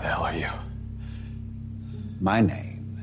[0.00, 0.48] the hell are you?
[2.20, 2.96] My name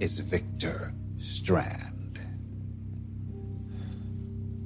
[0.00, 2.18] is Victor Strand.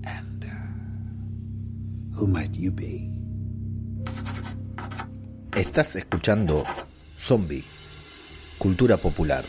[0.04, 3.11] And uh, who might you be?
[5.52, 6.64] Estás escuchando
[7.18, 7.64] Zombie,
[8.59, 9.45] Cultura Popular.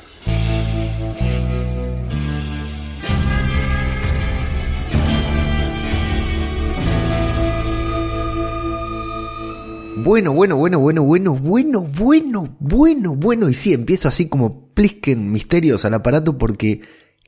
[10.02, 13.50] Bueno, bueno, bueno, bueno, bueno, bueno, bueno, bueno, bueno.
[13.50, 16.80] Y sí, empiezo así como plisken misterios al aparato porque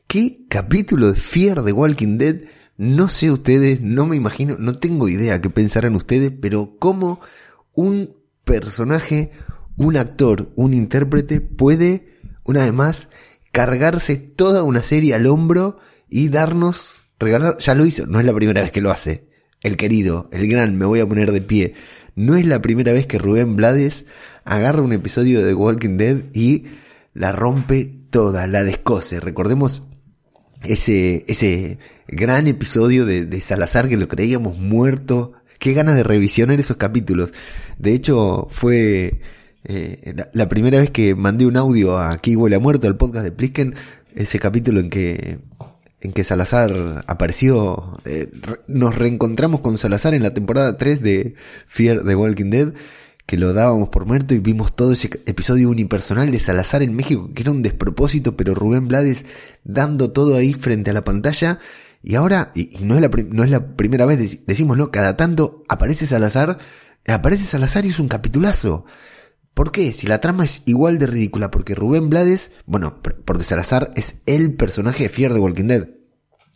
[0.08, 2.38] qué capítulo de Fear de Walking Dead.
[2.78, 7.20] No sé ustedes, no me imagino, no tengo idea qué pensarán ustedes, pero cómo
[7.74, 8.16] un
[8.46, 9.32] personaje,
[9.76, 13.10] un actor, un intérprete puede, una vez más,
[13.52, 15.78] cargarse toda una serie al hombro
[16.10, 19.30] y darnos, regalar, ya lo hizo, no es la primera vez que lo hace.
[19.62, 21.76] El querido, el gran, me voy a poner de pie.
[22.16, 24.06] No es la primera vez que Rubén Blades
[24.44, 26.66] agarra un episodio de Walking Dead y
[27.14, 29.20] la rompe toda, la descose.
[29.20, 29.84] Recordemos
[30.64, 35.34] ese, ese gran episodio de, Salazar que lo creíamos muerto.
[35.60, 37.34] Qué ganas de revisionar esos capítulos.
[37.78, 39.22] De hecho, fue
[39.64, 42.98] eh, la, la, primera vez que mandé un audio a Aquí huele a muerto, al
[42.98, 43.76] podcast de Plisken,
[44.16, 45.40] ese capítulo en que
[46.02, 48.00] en que Salazar apareció.
[48.06, 48.32] Eh,
[48.68, 51.36] nos reencontramos con Salazar en la temporada 3 de
[51.68, 52.74] Fear the Walking Dead,
[53.26, 57.30] que lo dábamos por muerto y vimos todo ese episodio unipersonal de Salazar en México,
[57.34, 59.26] que era un despropósito, pero Rubén Blades
[59.64, 61.60] dando todo ahí frente a la pantalla.
[62.04, 66.08] Y ahora, y, no, es la, no es la primera vez, decimos, Cada tanto aparece
[66.08, 66.58] Salazar,
[67.08, 68.86] aparece Salazar y es un capitulazo.
[69.54, 69.92] ¿Por qué?
[69.92, 74.56] Si la trama es igual de ridícula, porque Rubén Blades, bueno, porque Salazar es el
[74.56, 75.88] personaje de de Walking Dead.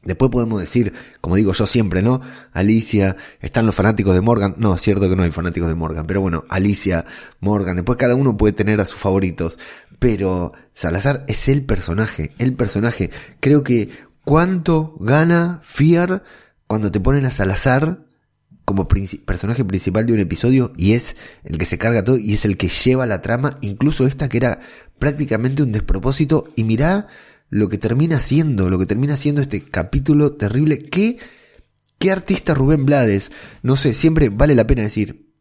[0.05, 2.21] Después podemos decir, como digo yo siempre, ¿no?
[2.53, 4.53] Alicia, están los fanáticos de Morgan.
[4.59, 7.05] No, es cierto que no hay fanáticos de Morgan, pero bueno, Alicia,
[7.39, 9.57] Morgan, después cada uno puede tener a sus favoritos.
[9.97, 13.09] Pero Salazar es el personaje, el personaje.
[13.39, 13.89] Creo que
[14.23, 16.23] cuánto gana Fear
[16.67, 18.04] cuando te ponen a Salazar
[18.65, 22.45] como personaje principal de un episodio y es el que se carga todo y es
[22.45, 24.59] el que lleva la trama, incluso esta que era
[24.97, 27.07] prácticamente un despropósito y mirá
[27.49, 30.79] lo que termina siendo, lo que termina siendo este capítulo terrible.
[30.79, 31.19] ¿Qué,
[31.99, 33.31] qué artista Rubén Blades?
[33.61, 35.31] No sé, siempre vale la pena decir.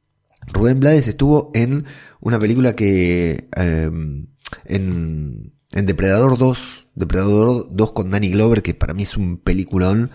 [0.47, 1.87] Rubén Blades estuvo en
[2.21, 3.91] una película que eh,
[4.67, 10.11] en, en Depredador 2, Depredador 2 con Danny Glover, que para mí es un peliculón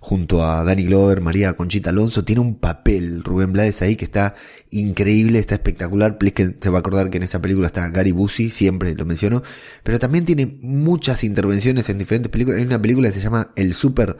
[0.00, 4.34] junto a Danny Glover, María Conchita Alonso, tiene un papel Rubén Blades ahí que está
[4.70, 6.16] increíble, está espectacular.
[6.18, 9.42] que se va a acordar que en esa película está Gary Busey, siempre lo menciono,
[9.82, 12.58] pero también tiene muchas intervenciones en diferentes películas.
[12.60, 14.16] Hay una película que se llama El Super,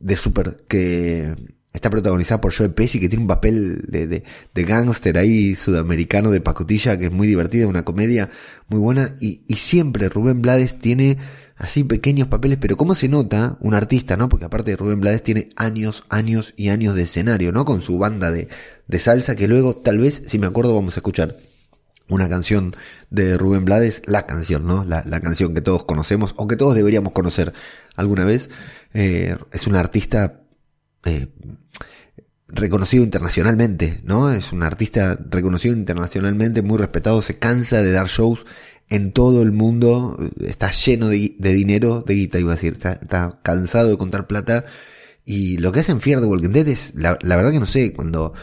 [0.00, 1.34] de Super, que
[1.74, 6.30] está protagonizada por Joe Pesci, que tiene un papel de, de, de gángster ahí sudamericano
[6.30, 8.30] de pacotilla, que es muy divertida, una comedia
[8.68, 11.18] muy buena, y, y siempre Rubén Blades tiene
[11.56, 14.28] así pequeños papeles, pero cómo se nota un artista, ¿no?
[14.28, 17.64] Porque aparte Rubén Blades tiene años, años y años de escenario, ¿no?
[17.64, 18.48] Con su banda de,
[18.86, 21.36] de salsa que luego, tal vez, si me acuerdo, vamos a escuchar
[22.08, 22.76] una canción
[23.10, 24.84] de Rubén Blades, la canción, ¿no?
[24.84, 27.52] La, la canción que todos conocemos o que todos deberíamos conocer
[27.96, 28.50] alguna vez.
[28.92, 30.40] Eh, es un artista
[31.04, 31.28] eh,
[32.48, 34.30] reconocido internacionalmente, ¿no?
[34.30, 38.44] Es un artista reconocido internacionalmente, muy respetado, se cansa de dar shows
[38.94, 43.90] en todo el mundo, está lleno de, dinero, de guita iba a decir, está, cansado
[43.90, 44.64] de contar plata.
[45.24, 47.66] Y lo que hace en Fear the Walking Dead es, la, la, verdad que no
[47.66, 48.34] sé, cuando,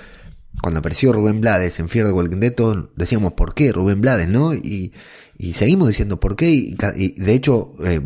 [0.62, 4.28] cuando apareció Rubén Blades en Fear the Walking Dead, todos decíamos, ¿por qué Rubén Blades,
[4.28, 4.54] no?
[4.54, 4.92] Y,
[5.38, 6.50] y seguimos diciendo, ¿por qué?
[6.50, 8.02] Y, y de hecho, eh,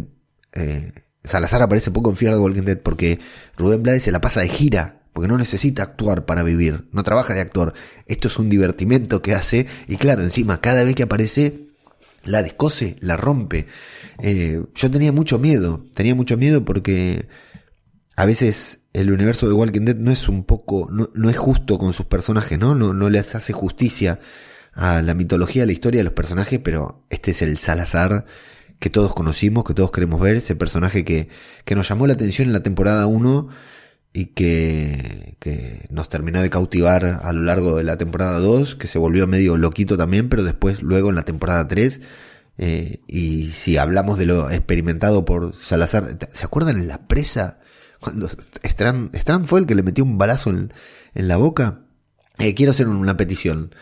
[0.53, 0.91] eh,
[1.23, 3.19] Salazar aparece poco en Fear the Walking Dead porque
[3.57, 7.33] Rubén Blades se la pasa de gira porque no necesita actuar para vivir, no trabaja
[7.33, 7.73] de actor.
[8.05, 11.64] Esto es un divertimento que hace y claro, encima cada vez que aparece
[12.25, 13.67] la descose, la rompe.
[14.21, 17.27] Eh, yo tenía mucho miedo, tenía mucho miedo porque
[18.15, 21.77] a veces el universo de Walking Dead no es un poco, no, no es justo
[21.77, 22.75] con sus personajes, ¿no?
[22.75, 22.93] ¿no?
[22.93, 24.19] No les hace justicia
[24.73, 28.25] a la mitología, a la historia de los personajes, pero este es el Salazar
[28.79, 31.29] que todos conocimos, que todos queremos ver, ese personaje que,
[31.63, 33.49] que nos llamó la atención en la temporada 1
[34.15, 38.87] y que, que nos terminó de cautivar a lo largo de la temporada 2, que
[38.87, 41.99] se volvió medio loquito también, pero después luego en la temporada 3,
[42.57, 47.59] eh, y si hablamos de lo experimentado por Salazar, ¿se acuerdan en la presa?
[47.99, 48.29] Cuando
[48.63, 50.73] Strand, Strand fue el que le metió un balazo en,
[51.13, 51.81] en la boca.
[52.39, 53.75] Eh, quiero hacer una petición.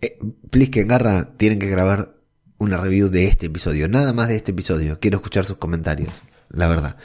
[0.00, 0.18] Eh,
[0.50, 2.16] please que Garra tienen que grabar
[2.58, 4.98] una review de este episodio, nada más de este episodio.
[4.98, 6.10] Quiero escuchar sus comentarios
[6.50, 6.96] la verdad.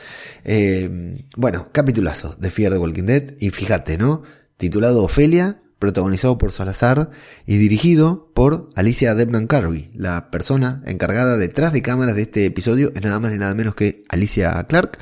[0.43, 3.33] Eh, bueno, capitulazo de Fear the Walking Dead.
[3.39, 4.23] Y fíjate, ¿no?
[4.57, 7.09] Titulado Ofelia, protagonizado por Salazar
[7.45, 9.91] y dirigido por Alicia Debnan Carvey.
[9.93, 13.75] La persona encargada detrás de cámaras de este episodio es nada más ni nada menos
[13.75, 14.97] que Alicia Clark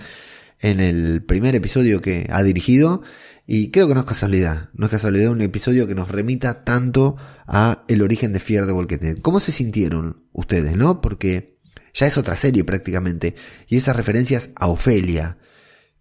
[0.59, 3.03] en el primer episodio que ha dirigido.
[3.45, 7.17] Y creo que no es casualidad, no es casualidad un episodio que nos remita tanto
[7.47, 9.17] a el origen de Fear the Walking Dead.
[9.17, 11.01] ¿Cómo se sintieron ustedes, no?
[11.01, 11.59] Porque
[11.93, 13.35] ya es otra serie prácticamente.
[13.67, 15.37] Y esas referencias a Ofelia,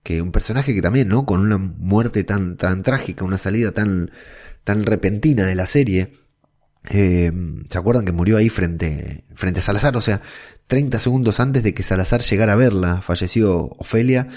[0.02, 1.26] que un personaje que también, ¿no?
[1.26, 4.10] Con una muerte tan, tan trágica, una salida tan,
[4.64, 6.14] tan repentina de la serie.
[6.88, 7.32] Eh,
[7.68, 9.96] ¿Se acuerdan que murió ahí frente, frente a Salazar?
[9.96, 10.22] O sea,
[10.66, 14.28] 30 segundos antes de que Salazar llegara a verla, falleció Ofelia.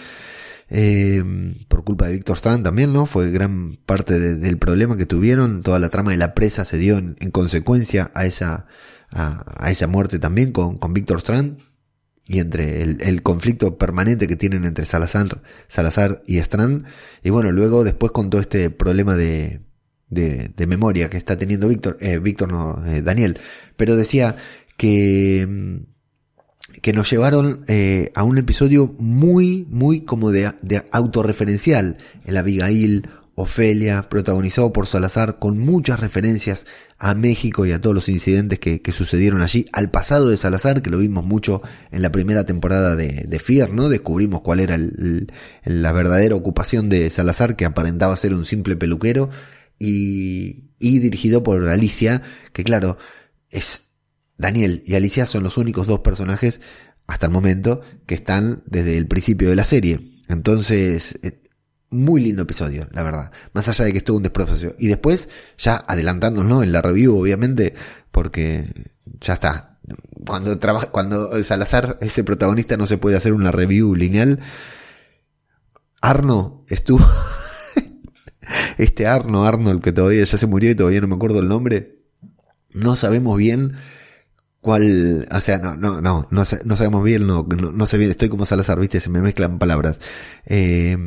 [0.75, 1.23] Eh,
[1.67, 3.05] por culpa de Víctor Strand también, ¿no?
[3.05, 5.61] Fue gran parte del problema que tuvieron.
[5.61, 8.65] Toda la trama de la presa se dio en, consecuencia a esa,
[9.13, 11.59] a, esa muerte también con, con Víctor Strand.
[12.25, 16.85] Y entre el, el, conflicto permanente que tienen entre Salazar, Salazar y Strand.
[17.21, 19.59] Y bueno, luego después con todo este problema de,
[20.13, 23.39] de, memoria que está teniendo Víctor, eh, Víctor no, eh, Daniel,
[23.75, 24.35] pero decía
[24.77, 31.97] que, mm, que nos llevaron eh, a un episodio muy, muy como de, de autorreferencial.
[32.25, 36.65] El Abigail, Ofelia, protagonizado por Salazar, con muchas referencias
[36.97, 40.89] a México y a todos los incidentes que, sucedieron allí, al pasado de Salazar, que
[40.89, 43.89] lo vimos mucho en la primera temporada de, de ¿no?
[43.89, 44.77] Descubrimos cuál era
[45.63, 49.29] la verdadera ocupación de Salazar, que aparentaba ser un simple peluquero,
[49.79, 52.21] y, y dirigido por Alicia,
[52.53, 52.97] que claro,
[53.49, 53.93] es
[54.37, 56.59] Daniel y Alicia son los únicos dos personajes
[57.07, 60.19] hasta el momento que están desde el principio de la serie.
[60.27, 61.42] Entonces, eh,
[61.93, 63.31] muy lindo episodio, la verdad.
[63.53, 64.75] Más allá de que estuvo un despropósito.
[64.79, 67.73] Y después, ya adelantándonos en la review, obviamente,
[68.11, 68.91] porque
[69.21, 69.79] ya está.
[70.25, 74.39] Cuando trabaja, cuando Salazar, ese protagonista, no se puede hacer una review lineal.
[76.01, 77.05] Arno estuvo
[78.77, 82.03] este Arno, Arnold, que todavía ya se murió y todavía no me acuerdo el nombre,
[82.73, 83.73] no sabemos bien
[84.61, 88.29] cuál, o sea, no, no, no, no, no sabemos bien, no, no, sé bien, estoy
[88.29, 89.99] como Salazar, viste, se me mezclan palabras.
[90.45, 90.97] Eh,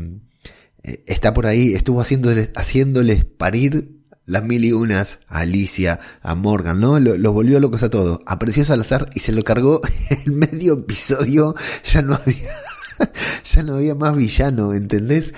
[1.06, 6.80] está por ahí, estuvo haciéndoles, haciéndoles parir las mil y unas a Alicia, a Morgan,
[6.80, 6.98] ¿no?
[6.98, 8.20] Los volvió locos a todos.
[8.26, 9.80] Apareció Salazar y se lo cargó
[10.26, 11.54] en medio episodio,
[11.84, 12.50] ya no había
[13.44, 15.34] ya no había más villano, ¿entendés?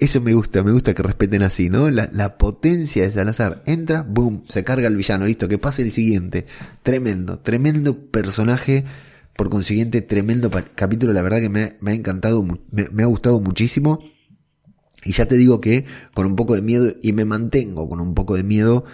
[0.00, 1.90] Eso me gusta, me gusta que respeten así, ¿no?
[1.90, 3.62] La, la potencia de Salazar.
[3.66, 6.46] Entra, boom, se carga el villano, listo, que pase el siguiente.
[6.82, 8.84] Tremendo, tremendo personaje.
[9.36, 11.12] Por consiguiente, tremendo capítulo.
[11.12, 14.00] La verdad que me, me ha encantado, me, me ha gustado muchísimo.
[15.04, 18.14] Y ya te digo que con un poco de miedo, y me mantengo con un
[18.14, 18.84] poco de miedo,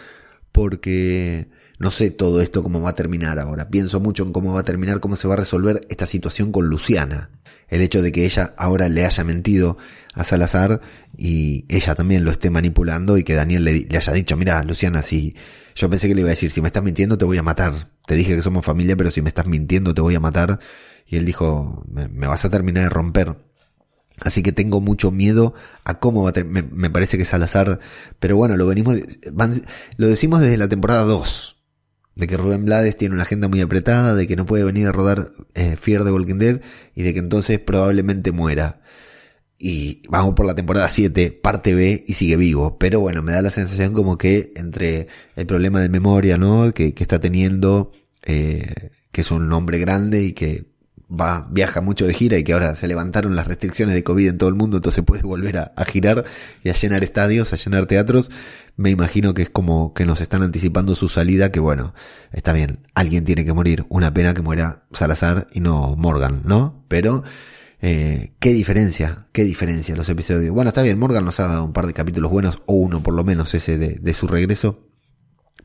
[0.53, 3.69] porque no sé todo esto cómo va a terminar ahora.
[3.69, 6.69] Pienso mucho en cómo va a terminar, cómo se va a resolver esta situación con
[6.69, 7.31] Luciana
[7.69, 9.77] el hecho de que ella ahora le haya mentido
[10.15, 10.81] a Salazar
[11.17, 15.35] y ella también lo esté manipulando y que Daniel le, haya dicho, mira, Luciana, si
[15.75, 17.91] yo pensé que le iba a decir, si me estás mintiendo te voy a matar.
[18.07, 20.59] Te dije que somos familia, pero si me estás mintiendo te voy a matar.
[21.07, 23.37] Y él dijo, me, vas a terminar de romper.
[24.21, 25.55] Así que tengo mucho miedo
[25.85, 27.81] a cómo va a me, me, parece que Salazar,
[28.19, 28.97] pero bueno, lo venimos,
[29.97, 31.59] lo decimos desde la temporada 2
[32.19, 34.93] de que Rubén Blades tiene una agenda muy apretada, de que no puede venir a
[34.93, 36.61] rodar eh, Fear the Walking Dead
[36.97, 38.83] y de que entonces probablemente muera.
[39.57, 42.77] Y vamos por la temporada 7, parte B, y sigue vivo.
[42.77, 45.07] Pero bueno, me da la sensación como que entre
[45.37, 46.73] el problema de memoria, ¿no?
[46.73, 47.93] Que, que está teniendo,
[48.25, 50.67] eh, que es un hombre grande y que
[51.11, 54.39] va, viaja mucho de gira y que ahora se levantaron las restricciones de COVID en
[54.39, 56.25] todo el mundo, entonces puede volver a, girar
[56.63, 58.31] y a llenar estadios, a llenar teatros
[58.79, 61.95] me imagino que es como que nos están anticipando su salida, que bueno,
[62.31, 66.85] está bien, alguien tiene que morir, una pena que muera Salazar y no Morgan, ¿no?
[66.87, 67.25] Pero,
[67.81, 70.55] eh, qué diferencia, qué diferencia los episodios.
[70.55, 73.15] Bueno, está bien, Morgan nos ha dado un par de capítulos buenos, o uno por
[73.15, 74.88] lo menos ese de, de su regreso,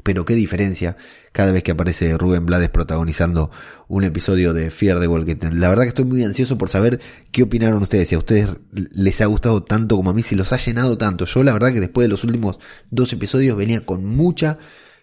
[0.04, 0.98] pero qué diferencia
[1.32, 3.50] cada vez que aparece Rubén Blades protagonizando
[3.88, 5.52] un episodio de Fear the Walking Dead.
[5.54, 7.00] La verdad que estoy muy ansioso por saber
[7.32, 10.54] qué opinaron ustedes, si a ustedes les ha gustado tanto como a mí, si los
[10.54, 11.26] ha llenado tanto.
[11.26, 12.60] Yo la verdad que después de los últimos
[12.92, 14.60] dos episodios venía con mucha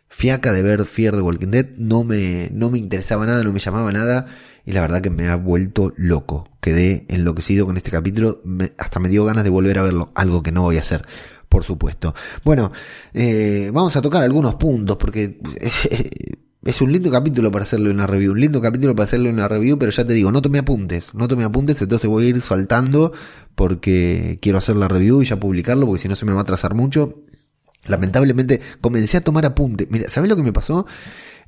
[0.08, 3.60] fiaca de ver Fear the Walking Dead, no me, no me interesaba nada, no me
[3.60, 4.26] llamaba nada,
[4.66, 6.48] y la verdad que me ha vuelto loco.
[6.60, 8.42] Quedé enloquecido con este capítulo,
[8.76, 11.06] hasta me dio ganas de volver a verlo, algo que no voy a hacer
[11.50, 12.14] por supuesto.
[12.44, 12.70] Bueno,
[13.12, 15.40] eh, vamos a tocar algunos puntos porque
[16.62, 19.76] es, un lindo capítulo para hacerle una review, un lindo capítulo para hacerle una review,
[19.76, 23.12] pero ya te digo, no tome apuntes, no tome apuntes, entonces voy a ir saltando
[23.56, 26.42] porque quiero hacer la review y ya publicarlo porque si no se me va a
[26.42, 27.24] atrasar mucho.
[27.86, 29.88] Lamentablemente comencé a tomar apuntes.
[29.90, 30.86] Mira, ¿sabes lo que me pasó?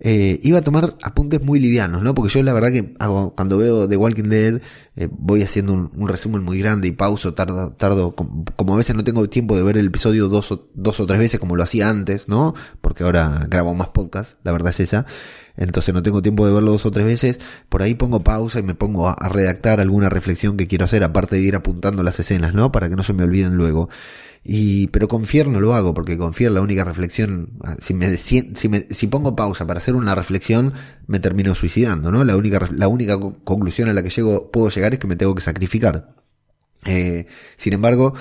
[0.05, 2.15] Eh, iba a tomar apuntes muy livianos, ¿no?
[2.15, 4.61] Porque yo la verdad que hago, cuando veo The Walking Dead,
[4.97, 9.05] eh, voy haciendo un, resumen muy grande y pauso, tardo, tardo, como, a veces no
[9.05, 11.89] tengo tiempo de ver el episodio dos o, dos o tres veces como lo hacía
[11.89, 12.55] antes, ¿no?
[12.81, 15.07] Porque ahora grabo más podcast, la verdad es esa
[15.57, 18.63] entonces no tengo tiempo de verlo dos o tres veces, por ahí pongo pausa y
[18.63, 22.55] me pongo a, redactar alguna reflexión que quiero hacer, aparte de ir apuntando las escenas,
[22.55, 22.73] ¿no?
[22.73, 23.89] Para que no se me olviden luego.
[24.45, 27.95] Y, pero con Fier no lo hago, porque con Fier la única reflexión, ah, si
[27.95, 30.73] me, si, me, si pongo pausa para hacer una reflexión,
[31.07, 32.25] me termino suicidando, ¿no?
[32.25, 35.35] La única, la única conclusión a la que llego, puedo llegar es que me tengo
[35.35, 36.15] que sacrificar.
[36.85, 38.15] Eh, sin embargo,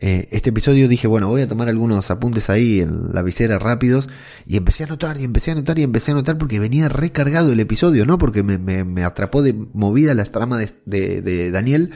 [0.00, 4.08] eh, este episodio dije, bueno, voy a tomar algunos apuntes ahí en la visera rápidos
[4.46, 7.50] y empecé a notar y empecé a notar y empecé a notar porque venía recargado
[7.50, 8.16] el episodio, ¿no?
[8.16, 11.90] Porque me, me, me atrapó de movida la trama de, de, de, Daniel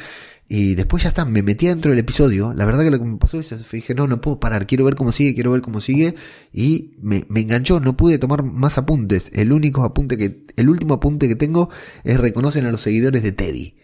[0.49, 2.53] y después ya está, me metí dentro del episodio.
[2.53, 4.85] La verdad que lo que me pasó es que dije, no, no puedo parar, quiero
[4.85, 6.15] ver cómo sigue, quiero ver cómo sigue
[6.53, 9.31] y me, me enganchó, no pude tomar más apuntes.
[9.33, 11.71] El único apunte que, el último apunte que tengo
[12.05, 13.75] es reconocen a los seguidores de Teddy.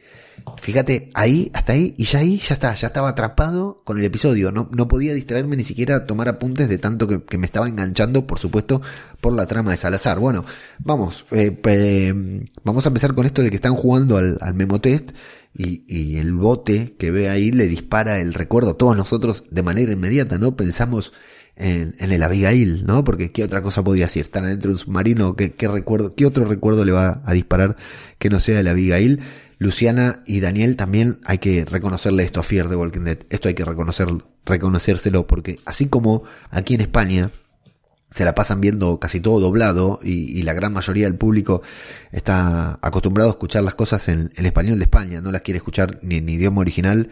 [0.61, 4.50] Fíjate, ahí, hasta ahí, y ya ahí, ya está, ya estaba atrapado con el episodio.
[4.52, 8.38] No, no podía distraerme ni siquiera tomar apuntes de tanto que, me estaba enganchando, por
[8.38, 8.83] supuesto,
[9.21, 10.19] por la trama de Salazar.
[10.19, 10.45] Bueno,
[10.78, 15.11] vamos, eh, vamos a empezar con esto de que están jugando al, al memo test
[15.55, 18.76] y, y, el bote que ve ahí le dispara el recuerdo.
[18.76, 20.57] Todos nosotros de manera inmediata, ¿no?
[20.57, 21.12] Pensamos
[21.59, 23.05] en, en el Abigail, ¿no?
[23.05, 26.25] Porque qué otra cosa podía decir, estar adentro de un submarino, qué, qué recuerdo, qué
[26.25, 27.76] otro recuerdo le va a disparar
[28.19, 29.21] que no sea el Abigail.
[29.58, 33.18] Luciana y Daniel también hay que reconocerle esto a Fier de Walking Dead.
[33.28, 34.08] Esto hay que reconocer,
[34.44, 37.32] reconocérselo porque así como aquí en España
[38.10, 41.62] se la pasan viendo casi todo doblado y, la gran mayoría del público
[42.10, 46.16] está acostumbrado a escuchar las cosas en, español de España, no las quiere escuchar ni
[46.16, 47.10] en idioma original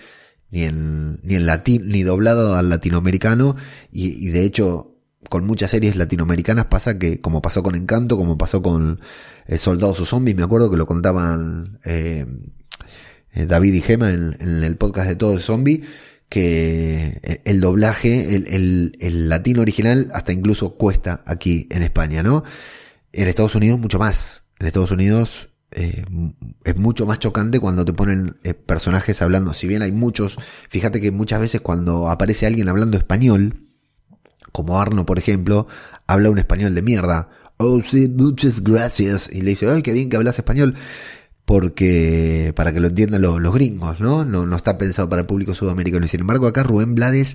[0.50, 3.56] ni en, ni en latín, ni doblado al latinoamericano
[3.92, 4.95] y de hecho
[5.28, 9.00] con muchas series latinoamericanas pasa que, como pasó con Encanto, como pasó con
[9.46, 12.26] eh, Soldados o Zombies, me acuerdo que lo contaban eh,
[13.32, 15.82] eh, David y Gema en, el podcast de Todo de Zombie,
[16.28, 22.42] que el doblaje, el, el, latino original, hasta incluso cuesta aquí en España, ¿no?
[23.12, 24.42] En Estados Unidos mucho más.
[24.58, 29.92] En Estados Unidos es mucho más chocante cuando te ponen personajes hablando, si bien hay
[29.92, 30.36] muchos,
[30.70, 33.65] fíjate que muchas veces cuando aparece alguien hablando español,
[34.56, 35.66] como Arno, por ejemplo,
[36.06, 37.28] habla un español de mierda.
[37.58, 39.28] Oh, sí, muchas gracias.
[39.30, 40.76] Y le dice, ay, qué bien que hablas español.
[41.44, 44.24] Porque, para que lo entiendan los, gringos, ¿no?
[44.24, 44.46] ¿no?
[44.46, 46.06] No está pensado para el público sudamericano.
[46.06, 47.34] Y sin embargo, acá Rubén Blades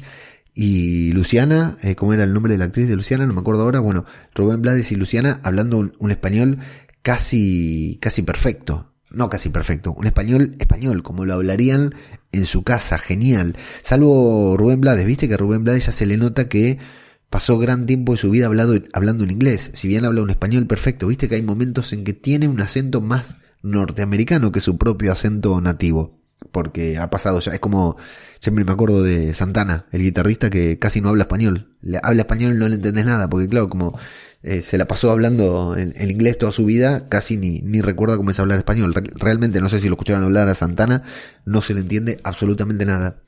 [0.56, 3.28] y Luciana, eh, ¿cómo era el nombre de la actriz de Luciana?
[3.28, 3.80] No me acuerdo ahora.
[3.82, 6.58] Bueno, Rubén Blades y Luciana hablando un, español
[7.04, 8.88] casi, casi perfecto.
[9.12, 11.94] No casi perfecto, un español español, como lo hablarían
[12.32, 13.58] en su casa, genial.
[13.82, 16.80] Salvo Rubén Blades, viste que a Rubén Blades ya se le nota que
[17.32, 19.72] pasó gran tiempo de su vida hablando, hablando en inglés.
[19.74, 23.00] Si bien habla un español perfecto, viste que hay momentos en que tiene un acento
[23.00, 26.20] más norteamericano que su propio acento nativo.
[26.52, 27.96] Porque ha pasado ya, es como,
[28.42, 31.74] siempre me acuerdo de Santana, el guitarrista que casi no habla español.
[31.82, 33.98] Le habla español y no le entendés nada, porque claro, como
[34.44, 38.18] eh, se la pasó hablando en, en, inglés toda su vida, casi ni, ni recuerda
[38.18, 38.94] cómo es hablar español.
[39.16, 41.04] Realmente no sé si lo escucharon hablar a Santana,
[41.46, 43.22] no se le entiende absolutamente nada.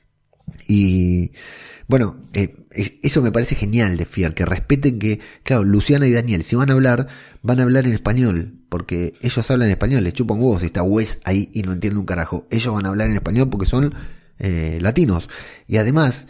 [0.68, 1.32] Y
[1.86, 2.54] bueno, eh,
[3.02, 6.70] eso me parece genial de Fiar, que respeten que, claro, Luciana y Daniel, si van
[6.70, 7.08] a hablar,
[7.42, 11.50] van a hablar en español, porque ellos hablan español, les chupan huevos está Wes ahí
[11.52, 12.46] y no entiende un carajo.
[12.50, 13.94] Ellos van a hablar en español porque son
[14.38, 15.28] eh, latinos.
[15.68, 16.26] Y además,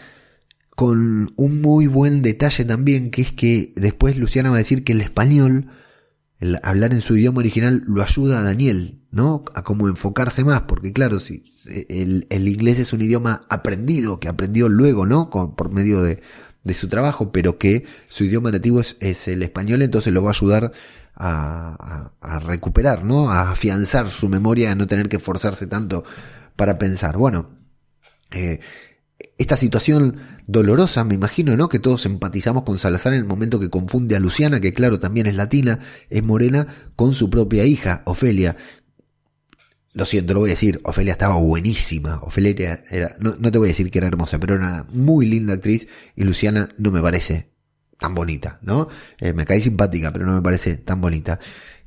[0.74, 4.92] con un muy buen detalle también, que es que después Luciana va a decir que
[4.92, 5.68] el español,
[6.62, 9.44] hablar en su idioma original, lo ayuda a Daniel, ¿no?
[9.54, 11.44] A como enfocarse más, porque claro, si
[11.88, 15.30] el, el inglés es un idioma aprendido, que aprendió luego, ¿no?
[15.30, 16.22] por medio de,
[16.64, 20.32] de, su trabajo, pero que su idioma nativo es, el español, entonces lo va a
[20.32, 20.72] ayudar
[21.14, 23.30] a, a, recuperar, ¿no?
[23.30, 26.04] A afianzar su memoria, a no tener que esforzarse tanto
[26.56, 27.16] para pensar.
[27.16, 27.50] Bueno,
[28.32, 28.60] eh,
[29.38, 31.68] esta situación dolorosa, me imagino, ¿no?
[31.68, 35.26] Que todos empatizamos con Salazar en el momento que confunde a Luciana, que claro, también
[35.26, 38.56] es latina, es morena, con su propia hija, Ofelia.
[39.92, 42.20] Lo siento, lo voy a decir, Ofelia estaba buenísima.
[42.22, 45.54] Ofelia era, no, te voy a decir que era hermosa, pero era una muy linda
[45.54, 45.86] actriz
[46.16, 47.52] y Luciana no me parece
[47.98, 48.88] tan bonita, ¿no?
[49.18, 51.38] Eh, me cae simpática, pero no me parece tan bonita.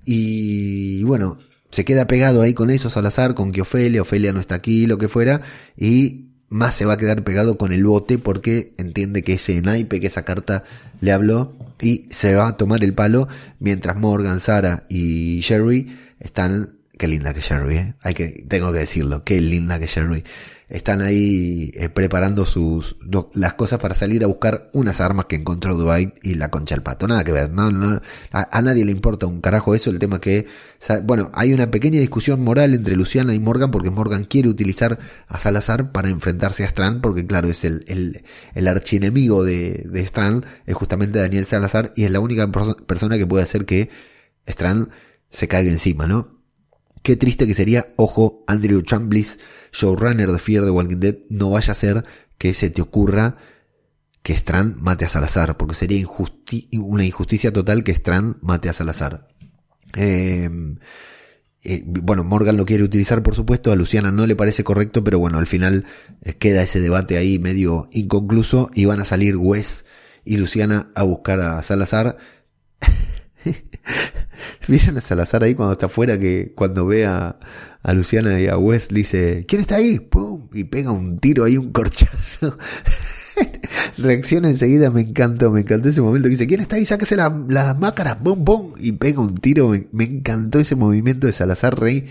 [0.06, 1.38] Y bueno,
[1.70, 4.98] se queda pegado ahí con eso Salazar, con que Ofelia, Ofelia no está aquí, lo
[4.98, 5.42] que fuera,
[5.76, 10.00] y más se va a quedar pegado con el bote porque entiende que ese naipe,
[10.00, 10.63] que esa carta
[11.01, 13.27] le habló y se va a tomar el palo
[13.60, 17.94] mientras Morgan, Sara y Sherry están Qué linda que Sherry, ¿eh?
[18.01, 20.24] Hay que, tengo que decirlo, qué linda que Sherry.
[20.69, 22.97] Están ahí eh, preparando sus,
[23.33, 26.83] las cosas para salir a buscar unas armas que encontró Dwight y la concha del
[26.83, 27.07] pato.
[27.07, 30.45] Nada que ver, no, no, a, nadie le importa un carajo eso, el tema que,
[31.03, 35.39] bueno, hay una pequeña discusión moral entre Luciana y Morgan porque Morgan quiere utilizar a
[35.39, 40.45] Salazar para enfrentarse a Strand porque claro, es el, el, el archienemigo de, de Strand,
[40.65, 43.89] es justamente Daniel Salazar y es la única persona que puede hacer que
[44.45, 44.89] Strand
[45.29, 46.37] se caiga encima, ¿no?
[47.04, 49.39] Qué triste que sería, ojo, Andrew Chamblis,
[49.72, 52.06] showrunner de Fear the Walking Dead, no vaya a ser
[52.38, 53.38] que se te ocurra
[54.22, 56.06] que Strand mate a Salazar, porque sería
[56.74, 59.27] una injusticia total que Strand mate a Salazar.
[59.96, 60.80] Em,
[61.63, 65.20] eh, bueno, Morgan lo quiere utilizar, por supuesto, a Luciana no le parece correcto, pero
[65.20, 65.86] bueno, al final
[66.24, 69.86] eh, queda ese debate ahí medio inconcluso y van a salir Wes
[70.25, 72.18] y Luciana a buscar a Salazar.
[74.67, 77.38] ¿Vieron a Salazar ahí cuando está afuera que cuando ve a,
[77.94, 80.10] Luciana y a Wes dice, ¿quién está ahí?
[80.53, 82.58] Y pega un tiro ahí, un corchazo.
[83.98, 86.27] Reacciona enseguida, me encantó, me encantó ese momento.
[86.27, 86.86] Dice, ¿quién está ahí?
[86.86, 88.74] Sáquese las la máscaras, ¡bum, bum!
[88.77, 89.70] Y pega un tiro.
[89.70, 92.10] Me, encantó ese movimiento de Salazar Rey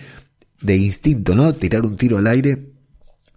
[0.62, 1.52] de instinto, ¿no?
[1.52, 2.72] Tirar un tiro al aire.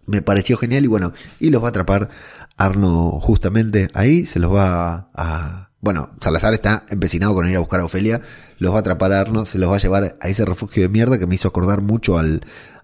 [0.05, 2.09] Me pareció genial y bueno, y los va a atrapar
[2.55, 7.79] Arno justamente ahí, se los va a bueno, Salazar está empecinado con ir a buscar
[7.79, 8.21] a Ofelia,
[8.59, 11.17] los va a atrapar Arno, se los va a llevar a ese refugio de mierda
[11.17, 12.41] que me hizo acordar mucho al,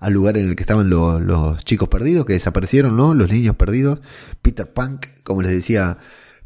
[0.10, 3.14] lugar en el que estaban los, chicos perdidos, que desaparecieron, ¿no?
[3.14, 4.00] Los niños perdidos,
[4.42, 5.98] Peter Punk, como les decía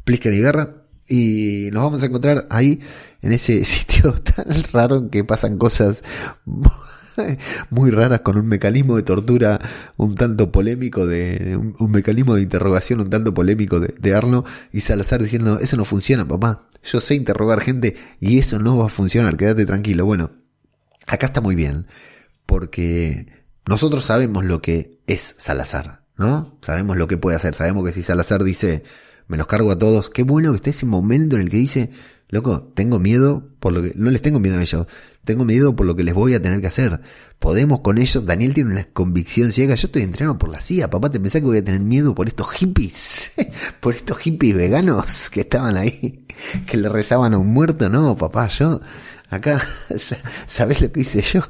[0.04, 0.74] Plisken y Guerra,
[1.08, 2.80] y nos vamos a encontrar ahí,
[3.22, 6.02] en ese sitio tan raro en que pasan cosas
[7.70, 9.60] muy raras con un mecanismo de tortura
[9.96, 14.80] un tanto polémico de un, mecanismo de interrogación un tanto polémico de, de, Arno y
[14.80, 18.90] Salazar diciendo eso no funciona papá yo sé interrogar gente y eso no va a
[18.90, 20.30] funcionar quédate tranquilo bueno
[21.06, 21.86] acá está muy bien
[22.46, 23.26] porque
[23.68, 28.02] nosotros sabemos lo que es Salazar no sabemos lo que puede hacer sabemos que si
[28.02, 28.82] Salazar dice
[29.28, 31.90] me los cargo a todos qué bueno que esté ese momento en el que dice
[32.30, 34.86] loco, tengo miedo por lo que, no les tengo miedo a ellos,
[35.24, 37.00] tengo miedo por lo que les voy a tener que hacer.
[37.38, 41.10] Podemos con ellos, Daniel tiene una convicción ciega, yo estoy entrenado por la CIA, papá,
[41.10, 43.32] ¿te pensás que voy a tener miedo por estos hippies?
[43.80, 46.24] por estos hippies veganos que estaban ahí,
[46.66, 48.80] que le rezaban a un muerto, no, papá, yo,
[49.28, 49.60] acá,
[50.46, 51.42] ¿sabés lo que hice yo?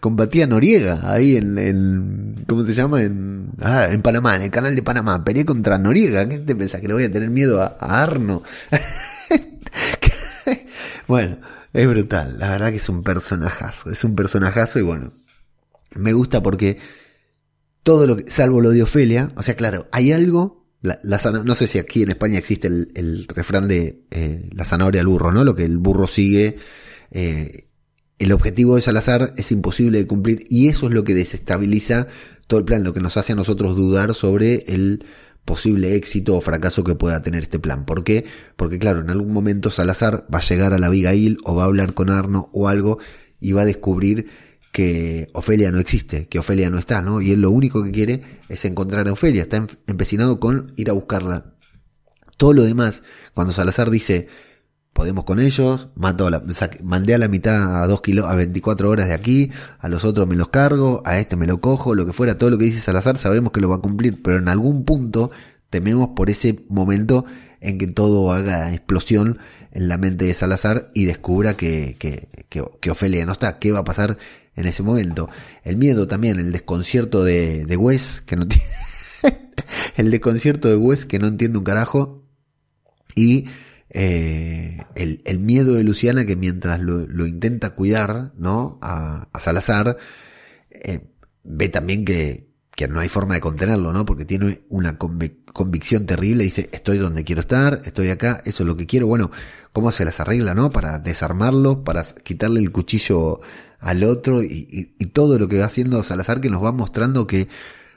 [0.00, 3.02] Combatía a Noriega, ahí en, en, ¿cómo se llama?
[3.02, 6.80] En, ah, en Panamá, en el canal de Panamá, peleé contra Noriega, ¿qué te pensás
[6.80, 8.42] que le voy a tener miedo a, a Arno?
[11.06, 11.38] bueno,
[11.72, 12.38] es brutal.
[12.38, 13.90] La verdad que es un personajazo.
[13.90, 15.12] Es un personajazo y bueno,
[15.94, 16.78] me gusta porque
[17.82, 21.66] todo lo que, salvo lo de Ofelia, o sea, claro, hay algo, la, no sé
[21.66, 25.42] si aquí en España existe el, refrán de eh, la zanahoria al burro, ¿no?
[25.42, 26.58] Lo que el burro sigue.
[27.10, 27.68] Eh,
[28.18, 32.06] el objetivo de Salazar es imposible de cumplir y eso es lo que desestabiliza
[32.46, 35.04] todo el plan, lo que nos hace a nosotros dudar sobre el
[35.44, 37.86] posible éxito o fracaso que pueda tener este plan.
[37.86, 38.26] ¿Por qué?
[38.56, 41.66] Porque claro, en algún momento Salazar va a llegar a la Abigail o va a
[41.66, 42.98] hablar con Arno o algo
[43.40, 44.28] y va a descubrir
[44.74, 47.20] que Ofelia no existe, que Ofelia no está, ¿no?
[47.20, 50.94] Y él lo único que quiere es encontrar a Ofelia, está empecinado con ir a
[50.94, 51.54] buscarla.
[52.36, 54.26] Todo lo demás, cuando Salazar dice,
[54.92, 56.42] podemos con ellos, mato a la,
[56.82, 60.26] mandé a la mitad a dos kilos, a 24 horas de aquí, a los otros
[60.26, 62.80] me los cargo, a este me lo cojo, lo que fuera, todo lo que dice
[62.80, 65.30] Salazar sabemos que lo va a cumplir, pero en algún punto
[65.70, 67.26] tememos por ese momento
[67.60, 69.38] en que todo haga explosión
[69.70, 73.80] en la mente de Salazar y descubra que, que, que, Ofelia no está, qué va
[73.80, 74.18] a pasar
[74.56, 75.28] en ese momento.
[75.62, 78.64] El miedo también, el desconcierto de, de Wes, que no tiene,
[79.96, 82.24] el desconcierto de Wes que no entiende un carajo
[83.14, 83.46] y
[83.90, 88.78] eh, el, el, miedo de Luciana que mientras lo, lo intenta cuidar, ¿no?
[88.82, 89.96] A, a Salazar,
[90.70, 91.00] eh,
[91.44, 94.04] ve también que, que, no hay forma de contenerlo, ¿no?
[94.04, 98.76] Porque tiene una convicción terrible, dice, estoy donde quiero estar, estoy acá, eso es lo
[98.76, 99.06] que quiero.
[99.06, 99.30] Bueno,
[99.72, 100.70] ¿cómo se las arregla, no?
[100.70, 103.40] Para desarmarlo, para quitarle el cuchillo
[103.84, 107.26] al otro y, y, y todo lo que va haciendo Salazar que nos va mostrando
[107.26, 107.48] que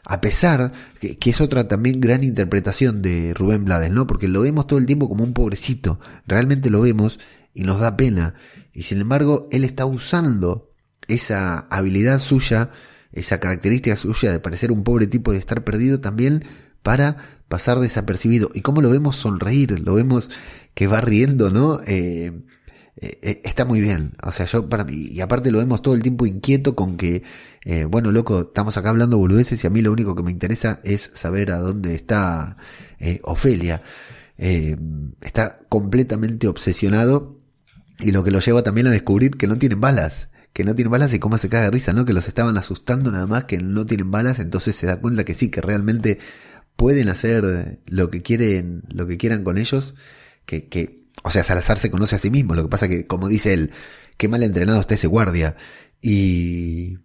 [0.10, 0.72] a pesar
[1.02, 4.08] que, es otra también gran interpretación de Rubén Blades, ¿no?
[4.08, 7.20] Porque lo vemos todo el tiempo como un pobrecito, realmente lo vemos
[7.54, 8.34] y nos da pena.
[8.74, 10.72] Y sin embargo, él está usando
[11.10, 12.70] esa habilidad suya,
[13.12, 16.46] esa característica suya de parecer un pobre tipo de estar perdido también
[16.84, 17.18] para
[17.50, 18.48] pasar desapercibido.
[18.54, 20.30] Y cómo lo vemos sonreír, lo vemos
[20.74, 21.82] que va riendo, ¿no?
[21.86, 22.32] Eh,
[23.00, 24.14] eh, eh, está muy bien.
[24.24, 27.24] O sea, yo para mí, y aparte lo vemos todo el tiempo inquieto con que,
[27.64, 30.80] eh, bueno, loco, estamos acá hablando boludeces y a mí lo único que me interesa
[30.84, 32.58] es saber a dónde está
[33.24, 33.82] Ofelia.
[34.38, 37.40] está completamente obsesionado
[38.00, 40.92] y lo que lo lleva también a descubrir que no tienen balas que no tienen
[40.92, 42.04] balas y cómo se caga de risa, ¿no?
[42.04, 45.36] Que los estaban asustando nada más que no tienen balas, entonces se da cuenta que
[45.36, 46.18] sí, que realmente
[46.76, 49.94] pueden hacer lo que quieren, lo que quieran con ellos,
[50.48, 53.28] que, que, o sea, Salazar se conoce a sí mismo, lo que pasa que, como
[53.28, 53.72] dice él,
[54.18, 55.56] qué mal entrenado está ese guardia.
[56.02, 57.00] Y,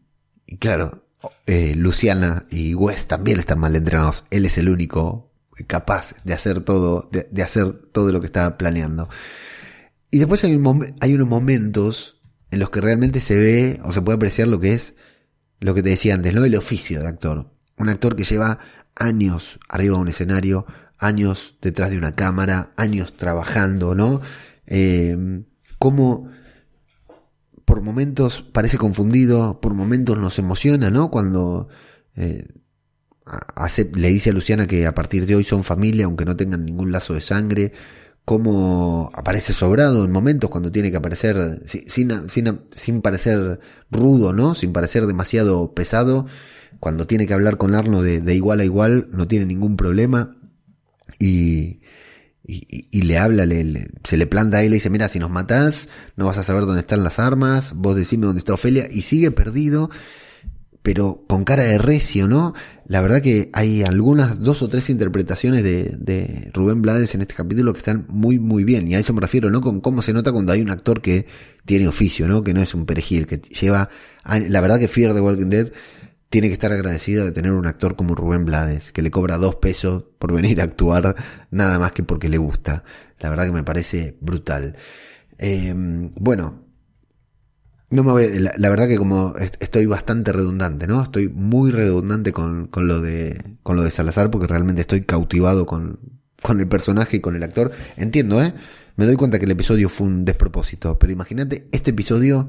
[0.46, 1.06] y claro,
[1.46, 4.24] eh, Luciana y Wes también están mal entrenados.
[4.30, 5.32] Él es el único
[5.66, 9.08] capaz de hacer todo, de, de hacer todo lo que está planeando.
[10.10, 12.18] Y después hay, un hay unos momentos
[12.50, 14.94] en los que realmente se ve o se puede apreciar lo que es
[15.62, 16.44] lo que te decía antes, ¿no?
[16.44, 17.50] El oficio de actor.
[17.78, 18.58] Un actor que lleva
[18.94, 20.66] años arriba de un escenario,
[21.02, 24.20] años detrás de una cámara, años trabajando, ¿no?
[24.66, 25.42] Eh,
[25.78, 26.28] cómo
[27.64, 31.10] por momentos parece confundido, por momentos nos emociona, ¿no?
[31.10, 31.68] Cuando
[32.14, 32.46] eh,
[33.26, 36.64] hace, le dice a Luciana que a partir de hoy son familia, aunque no tengan
[36.64, 37.72] ningún lazo de sangre,
[38.24, 43.58] cómo aparece sobrado en momentos cuando tiene que aparecer sin, sin, sin parecer
[43.90, 44.54] rudo, ¿no?
[44.54, 46.26] Sin parecer demasiado pesado.
[46.78, 50.36] Cuando tiene que hablar con Arno de, de igual a igual, no tiene ningún problema.
[51.18, 51.80] Y,
[52.44, 55.30] y, le habla, le, se le planta a él y le dice, mira, si nos
[55.30, 59.02] matás, no vas a saber dónde están las armas, vos decime dónde está Ofelia, y
[59.02, 59.90] sigue perdido
[60.82, 62.54] pero con cara de recio, ¿no?
[62.86, 67.34] La verdad que hay algunas, dos o tres interpretaciones de, de Rubén Blades en este
[67.34, 68.88] capítulo que están muy, muy bien.
[68.88, 69.60] Y a eso me refiero, ¿no?
[69.60, 71.26] Con cómo se nota cuando hay un actor que
[71.64, 72.42] tiene oficio, ¿no?
[72.42, 73.88] Que no es un perejil, que lleva...
[74.48, 75.72] La verdad que Fear the Walking Dead
[76.32, 79.56] tiene que estar agradecido de tener un actor como Rubén Blades, que le cobra dos
[79.56, 81.14] pesos por venir a actuar,
[81.50, 82.84] nada más que porque le gusta.
[83.20, 84.74] La verdad que me parece brutal.
[85.36, 86.64] Eh, bueno,
[87.90, 91.02] no me voy, la, verdad que como estoy bastante redundante, ¿no?
[91.02, 95.66] Estoy muy redundante con, con, lo de con lo de Salazar porque realmente estoy cautivado
[95.66, 95.98] con,
[96.40, 97.72] con el personaje y con el actor.
[97.98, 98.54] Entiendo, ¿eh?
[98.96, 102.48] Me doy cuenta que el episodio fue un despropósito, pero imagínate este episodio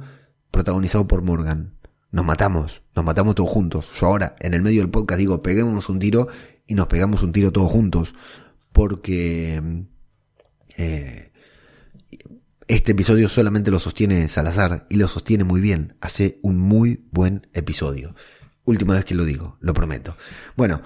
[0.51, 1.73] protagonizado por Morgan.
[2.13, 3.89] Nos matamos, nos matamos todos juntos.
[3.99, 6.27] Yo ahora, en el medio del podcast, digo, peguémonos un tiro
[6.67, 8.13] y nos pegamos un tiro todos juntos.
[8.71, 9.59] Porque
[10.77, 11.31] eh,
[12.67, 15.95] este episodio solamente lo sostiene Salazar y lo sostiene muy bien.
[16.01, 18.13] Hace un muy buen episodio.
[18.63, 20.15] Última vez que lo digo, lo prometo.
[20.55, 20.83] Bueno,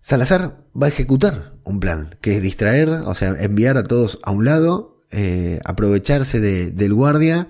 [0.00, 4.30] Salazar va a ejecutar un plan, que es distraer, o sea, enviar a todos a
[4.30, 7.48] un lado, eh, aprovecharse de, del guardia.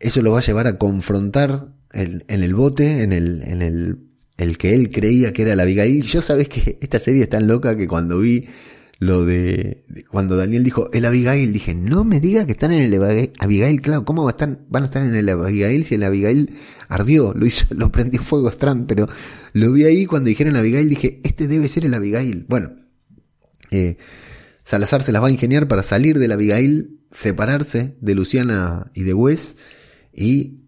[0.00, 3.98] Eso lo va a llevar a confrontar en, el bote, en el, en el,
[4.38, 6.02] el que él creía que era la Abigail.
[6.02, 8.46] Yo sabes que esta serie es tan loca que cuando vi
[8.98, 13.30] lo de, cuando Daniel dijo el Abigail, dije, no me diga que están en el
[13.40, 16.54] Abigail, claro, ¿cómo van a estar en el Abigail si el Abigail
[16.88, 19.08] ardió, lo hizo, lo prendió fuego Strand, pero
[19.54, 22.46] lo vi ahí cuando dijeron Abigail, dije, este debe ser el Abigail.
[22.48, 22.76] Bueno,
[23.72, 23.96] eh,
[24.64, 29.14] Salazar se las va a ingeniar para salir del Abigail, separarse de Luciana y de
[29.14, 29.56] Wes
[30.14, 30.61] y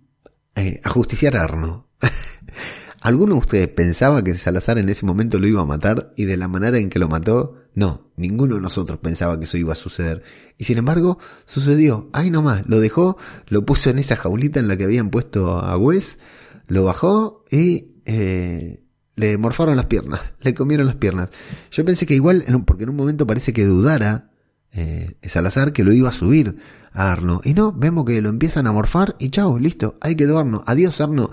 [0.56, 1.88] eh, ajusticiar a Arno.
[3.00, 6.38] ¿Alguno de ustedes pensaba que Salazar en ese momento lo iba a matar y de
[6.38, 7.56] la manera en que lo mató?
[7.74, 10.22] No, ninguno de nosotros pensaba que eso iba a suceder.
[10.56, 12.08] Y sin embargo, sucedió.
[12.12, 15.76] Ahí nomás, lo dejó, lo puso en esa jaulita en la que habían puesto a
[15.76, 16.18] Wes,
[16.66, 18.84] lo bajó y eh,
[19.16, 21.28] le morfaron las piernas, le comieron las piernas.
[21.70, 24.30] Yo pensé que igual, porque en un momento parece que dudara
[24.72, 26.56] eh, Salazar que lo iba a subir
[26.94, 27.42] a Arno.
[27.44, 30.62] Y no, vemos que lo empiezan a morfar y chao, listo, ahí quedó Arno.
[30.66, 31.30] Adiós Arno.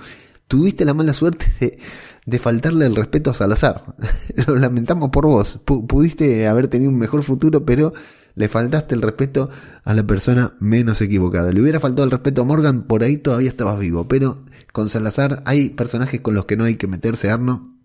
[0.50, 1.80] Tuviste la mala suerte de
[2.26, 3.96] de faltarle el respeto a Salazar.
[4.48, 5.60] Lo lamentamos por vos.
[5.66, 7.94] pudiste haber tenido un mejor futuro, pero
[8.36, 9.50] le faltaste el respeto
[9.84, 11.52] a la persona menos equivocada.
[11.52, 14.08] Le hubiera faltado el respeto a Morgan, por ahí todavía estabas vivo.
[14.08, 17.76] Pero con Salazar hay personajes con los que no hay que meterse, Arno.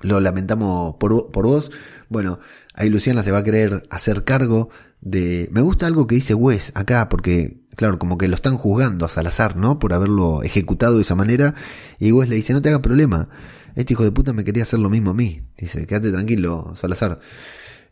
[0.00, 1.70] Lo lamentamos por, por vos.
[2.08, 2.40] Bueno,
[2.74, 4.70] ahí Luciana se va a querer hacer cargo
[5.02, 5.48] de...
[5.52, 9.10] Me gusta algo que dice Wes acá, porque, claro, como que lo están juzgando a
[9.10, 9.78] Salazar, ¿no?
[9.78, 11.54] Por haberlo ejecutado de esa manera.
[11.98, 13.28] Y Wes le dice, no te haga problema
[13.74, 15.42] este hijo de puta me quería hacer lo mismo a mí.
[15.56, 17.20] Dice, quédate tranquilo, Salazar.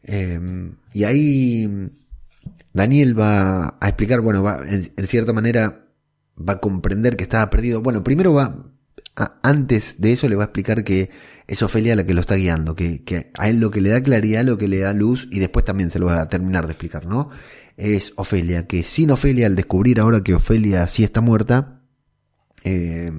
[0.02, 1.90] Em, y ahí
[2.72, 5.86] Daniel va a explicar, bueno, va, en, cierta manera
[6.36, 7.82] va a comprender que estaba perdido.
[7.82, 8.56] Bueno, primero va,
[9.42, 11.10] antes de eso le va a explicar que
[11.50, 14.00] es Ofelia la que lo está guiando, que, que a él lo que le da
[14.00, 16.74] claridad, lo que le da luz, y después también se lo va a terminar de
[16.74, 17.28] explicar, ¿no?
[17.76, 21.82] Es Ofelia, que sin Ofelia, al descubrir ahora que Ofelia sí está muerta,
[22.62, 23.10] eh,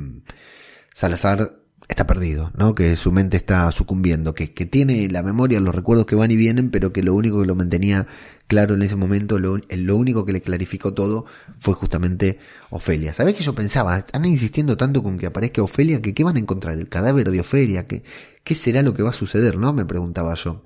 [0.94, 1.61] Salazar
[1.92, 2.74] está perdido, ¿no?
[2.74, 6.38] Que su mente está sucumbiendo, que, que, tiene la memoria, los recuerdos que van y
[6.38, 8.08] vienen, pero que lo único que lo mantenía
[8.48, 11.26] claro en ese momento, lo, lo único que le clarificó todo
[11.60, 13.14] fue justamente Ofelia.
[13.14, 13.98] ¿Sabés que yo pensaba?
[13.98, 16.78] Están insistiendo tanto con que aparezca Ofelia, que ¿qué van a encontrar?
[16.78, 18.04] El cadáver de Ofelia, ¿qué,
[18.44, 19.58] qué será lo que va a suceder?
[19.58, 19.74] ¿No?
[19.74, 20.64] Me preguntaba yo.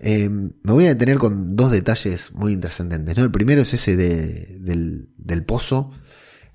[0.00, 3.24] Eh, me voy a detener con dos detalles muy intrascendentes, ¿no?
[3.24, 5.92] El primero es ese de, del, del pozo,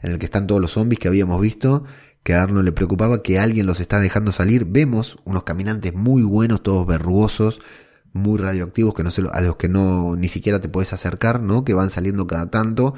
[0.02, 1.84] en el que están todos los zombies que habíamos visto,
[2.28, 4.66] que a Arno le preocupaba que alguien los está dejando salir.
[4.66, 7.62] Vemos unos caminantes muy buenos, todos verrugosos,
[8.12, 11.63] muy radioactivos, que no se, a los que no ni siquiera te puedes acercar, ¿no?
[11.63, 12.96] Que van saliendo cada tanto.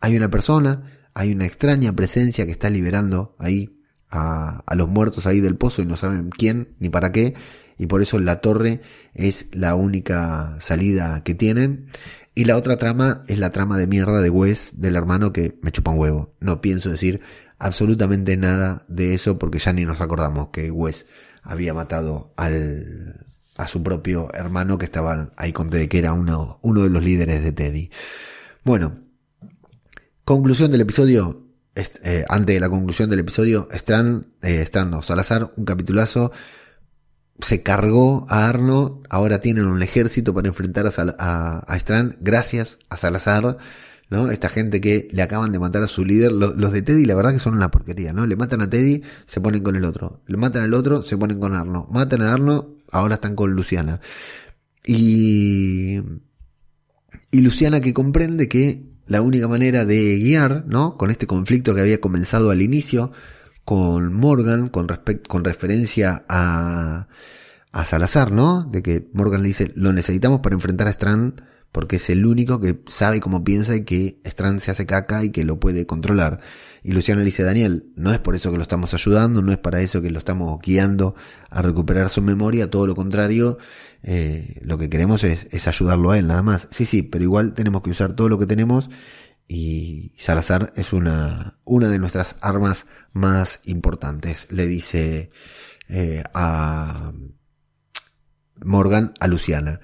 [0.00, 0.82] Hay una persona,
[1.14, 3.78] hay una extraña presencia que está liberando ahí
[4.10, 7.34] a, a los muertos ahí del pozo y no saben quién ni para qué.
[7.78, 8.80] Y por eso la torre
[9.14, 11.86] es la única salida que tienen.
[12.34, 15.70] Y la otra trama es la trama de mierda de Wes, del hermano que me
[15.70, 16.34] chupa un huevo.
[16.40, 17.20] No pienso decir
[17.62, 21.06] absolutamente nada de eso porque ya ni nos acordamos que Wes
[21.42, 26.58] había matado al, a su propio hermano que estaba ahí con Teddy, que era uno,
[26.62, 27.90] uno de los líderes de Teddy.
[28.64, 28.94] Bueno,
[30.24, 31.38] conclusión del episodio.
[31.74, 36.30] Eh, antes de la conclusión del episodio, Strand, eh, Strand Salazar, un capitulazo
[37.40, 42.98] se cargó a Arno, ahora tienen un ejército para enfrentar a, a, Strand, gracias a
[42.98, 43.56] Salazar,
[44.30, 47.32] Esta gente que le acaban de matar a su líder, los, de Teddy la verdad
[47.32, 48.26] que son una porquería, ¿no?
[48.26, 51.40] Le matan a Teddy, se ponen con el otro, le matan al otro, se ponen
[51.40, 54.00] con Arno, matan a Arno, ahora están con Luciana.
[54.84, 56.00] Y,
[57.30, 60.96] y Luciana que comprende que la única manera de guiar, ¿no?
[60.96, 63.12] Con este conflicto que había comenzado al inicio,
[63.64, 64.88] con Morgan con,
[65.28, 67.08] con referencia a,
[67.72, 68.64] a Salazar, ¿no?
[68.64, 72.60] De que Morgan le dice, lo necesitamos para enfrentar a Strand porque es el único
[72.60, 76.40] que sabe cómo piensa y que Strand se hace caca y que lo puede controlar.
[76.84, 79.58] Y Luciano le dice, Daniel, no es por eso que lo estamos ayudando, no es
[79.58, 81.14] para eso que lo estamos guiando
[81.48, 83.58] a recuperar su memoria, todo lo contrario,
[84.02, 86.68] eh, lo que queremos es, ayudarlo a él, nada más.
[86.70, 88.90] Sí, sí, pero igual tenemos que usar todo lo que tenemos
[89.48, 95.30] y Salazar es una, una de nuestras armas más importantes, le dice
[95.88, 97.12] eh, a
[98.64, 99.80] Morgan a Luciana.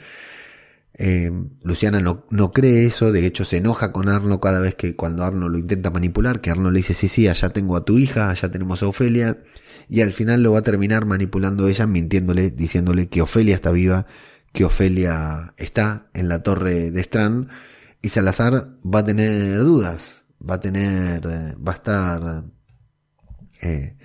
[1.01, 1.31] Eh,
[1.63, 5.23] Luciana no, no, cree eso, de hecho se enoja con Arno cada vez que cuando
[5.23, 8.31] Arno lo intenta manipular, que Arno le dice, sí, sí, allá tengo a tu hija,
[8.31, 9.39] allá tenemos a Ofelia,
[9.89, 14.07] y al final lo va a terminar manipulando ella, mintiéndole, diciéndole que Ofelia está viva,
[14.53, 17.49] que Ofelia está en la torre de Strand,
[18.03, 22.45] y Salazar va a tener dudas, va a tener, eh, va a estar,
[23.63, 23.97] eh,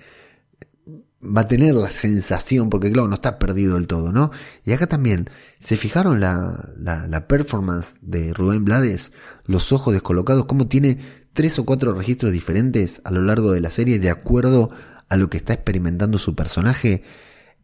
[1.24, 4.30] va a tener la sensación, porque claro, no está perdido del todo, ¿no?
[4.64, 9.12] Y acá también, ¿se fijaron la, la, performance de Rubén Blades?
[9.46, 10.98] Los ojos descolocados, cómo tiene
[11.32, 14.70] tres o cuatro registros diferentes a lo largo de la serie de acuerdo
[15.08, 17.02] a lo que está experimentando su personaje.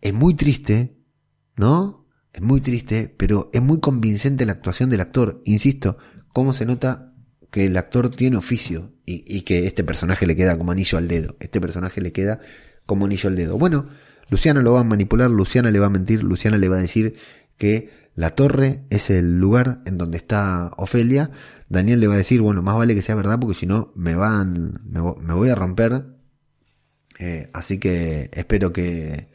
[0.01, 0.97] Es muy triste,
[1.57, 2.07] ¿no?
[2.33, 5.43] Es muy triste, pero es muy convincente la actuación del actor.
[5.45, 5.99] Insisto,
[6.33, 7.11] cómo se nota
[7.51, 11.37] que el actor tiene oficio y, que este personaje le queda como anillo al dedo.
[11.41, 12.39] Este personaje le queda
[12.91, 13.57] como anillo al dedo.
[13.57, 13.87] Bueno,
[14.31, 17.15] Luciana lo va a manipular, Luciana le va a mentir, Luciana le va a decir
[17.57, 21.31] que la torre es el lugar en donde está Ofelia.
[21.69, 24.17] Daniel le va a decir, bueno, más vale que sea verdad porque si no me
[24.17, 26.05] van, me, voy a romper.
[27.21, 29.29] Eh, así que espero que,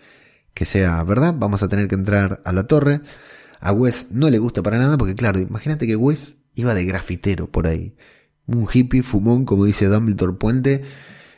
[0.54, 1.34] que sea verdad.
[1.38, 3.00] Vamos a tener que entrar a la torre.
[3.62, 7.50] A Wes no le gusta para nada porque claro, imagínate que Wes iba de grafitero
[7.50, 7.96] por ahí.
[8.48, 10.82] Un hippie fumón, como dice Dumbledore Puente,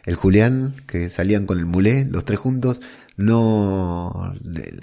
[0.08, 2.80] el Julián, que salían con el mulé, los tres juntos,
[3.18, 4.34] no,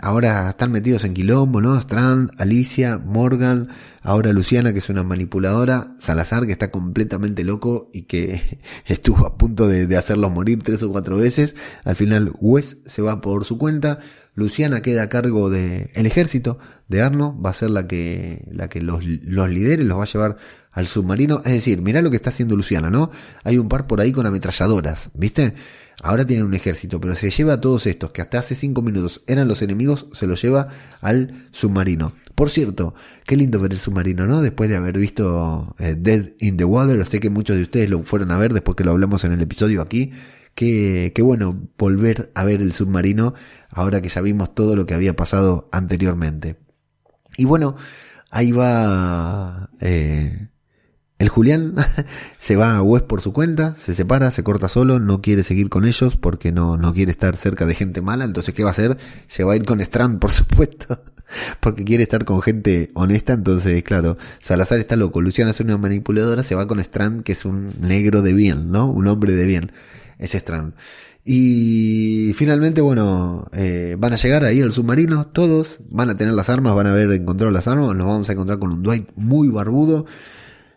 [0.03, 1.79] ahora están metidos en quilombo, ¿no?
[1.79, 3.69] Strand, Alicia, Morgan,
[4.03, 9.39] ahora Luciana, que es una manipuladora, Salazar, que está completamente loco y que estuvo a
[9.39, 11.57] punto de, de hacerlos morir tres o cuatro veces.
[11.85, 14.01] Al final, Wes se va por su cuenta,
[14.35, 18.69] Luciana queda a cargo del el ejército de Arno, va a ser la que, la
[18.69, 20.37] que los, los lidere, los va a llevar
[20.73, 21.39] al submarino.
[21.45, 23.11] Es decir, mirá lo que está haciendo Luciana, ¿no?
[23.45, 25.55] Hay un par por ahí con ametralladoras, ¿viste?
[26.03, 29.23] Ahora tienen un ejército, pero se lleva a todos estos que hasta hace cinco minutos
[29.29, 30.69] eran los enemigos, se los lleva
[31.01, 32.15] al submarino.
[32.35, 32.95] Por cierto,
[33.25, 34.43] qué lindo ver el submarino, ¿no?
[34.43, 38.03] Después de haber visto eh, Dead in the Water, sé que muchos de ustedes lo
[38.03, 40.13] fueron a ver después que lo hablamos en el episodio aquí.
[40.55, 43.35] Qué, bueno volver a ver el submarino
[43.71, 46.57] ahora que ya vimos todo lo que había pasado anteriormente.
[47.37, 47.77] Y bueno,
[48.31, 50.49] ahí va eh,
[51.19, 51.75] el Julián,
[52.41, 55.69] se va a West por su cuenta, se separa, se corta solo, no quiere seguir
[55.69, 58.73] con ellos porque no, no quiere estar cerca de gente mala, entonces ¿qué va a
[58.73, 58.99] hacer?
[59.29, 61.03] Se va a ir con Strand, por supuesto,
[61.61, 66.43] porque quiere estar con gente honesta, entonces claro, Salazar está loco, Luciana es una manipuladora,
[66.43, 68.87] se va con Strand, que es un negro de bien, ¿no?
[68.87, 69.73] Un hombre de bien,
[70.25, 70.75] es Strand.
[71.25, 76.51] Y finalmente, bueno, eh, van a llegar ahí al submarino, todos, van a tener las
[76.51, 79.49] armas, van a haber encontrado las armas, nos vamos a encontrar con un Dwight muy
[79.49, 80.05] barbudo.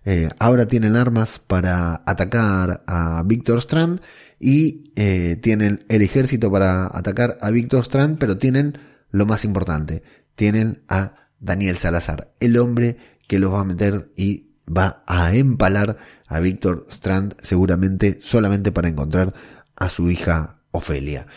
[0.06, 4.00] Eh, ahora tienen armas para atacar a Victor Strand
[4.40, 8.78] y eh, tienen el ejército para atacar a Victor Strand, pero tienen
[9.12, 10.02] lo más importante,
[10.36, 12.96] tienen a Daniel Salazar, el hombre
[13.28, 18.90] que los va a meter y va a empalar a Víctor Strand seguramente solamente para
[18.90, 19.34] encontrar
[19.76, 21.28] a su hija Ofelia.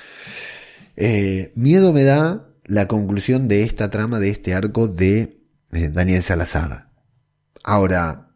[0.96, 6.22] Eh, miedo me da la conclusión de esta trama, de este arco de eh, Daniel
[6.22, 6.88] Salazar.
[7.62, 8.30] Ahora,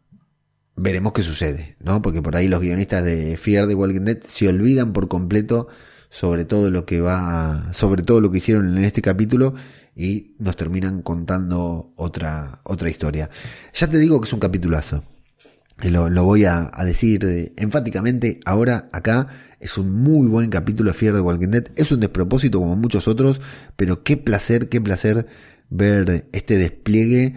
[0.75, 2.01] veremos qué sucede, ¿no?
[2.01, 5.67] Porque por ahí los guionistas de Fear the Walking Dead se olvidan por completo
[6.09, 9.53] sobre todo lo que va, sobre todo lo que hicieron en este capítulo
[9.95, 13.29] y nos terminan contando otra, otra historia.
[13.73, 15.03] Ya te digo que es un capitulazo.
[15.77, 19.27] Lo, lo voy a, decir eh, enfáticamente ahora acá.
[19.59, 21.67] Es un muy buen capítulo de the Walking Dead.
[21.75, 23.41] Es un despropósito como muchos otros,
[23.75, 25.27] pero qué placer, qué placer
[25.69, 27.35] ver este despliegue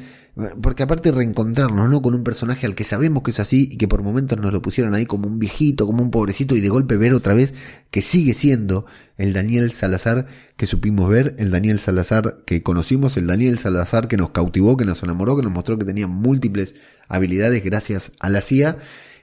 [0.61, 2.01] porque aparte reencontrarnos, ¿no?
[2.01, 4.62] Con un personaje al que sabemos que es así y que por momentos nos lo
[4.62, 7.55] pusieron ahí como un viejito, como un pobrecito y de golpe ver otra vez
[7.90, 13.27] que sigue siendo el Daniel Salazar que supimos ver, el Daniel Salazar que conocimos, el
[13.27, 16.74] Daniel Salazar que nos cautivó, que nos enamoró, que nos mostró que tenía múltiples
[17.09, 18.79] habilidades gracias a la CIA.